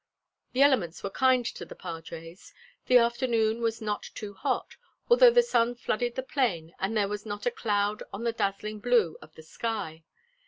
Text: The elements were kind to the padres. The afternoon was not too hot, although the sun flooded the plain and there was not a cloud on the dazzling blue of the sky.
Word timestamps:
The 0.53 0.63
elements 0.63 1.03
were 1.03 1.11
kind 1.11 1.45
to 1.45 1.63
the 1.63 1.75
padres. 1.75 2.55
The 2.87 2.97
afternoon 2.97 3.61
was 3.61 3.83
not 3.83 4.01
too 4.15 4.33
hot, 4.33 4.75
although 5.11 5.29
the 5.29 5.43
sun 5.43 5.75
flooded 5.75 6.15
the 6.15 6.23
plain 6.23 6.73
and 6.79 6.97
there 6.97 7.07
was 7.07 7.23
not 7.23 7.45
a 7.45 7.51
cloud 7.51 8.01
on 8.11 8.23
the 8.23 8.33
dazzling 8.33 8.79
blue 8.79 9.17
of 9.21 9.35
the 9.35 9.43
sky. 9.43 10.03